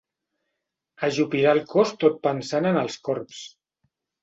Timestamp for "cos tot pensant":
1.75-2.73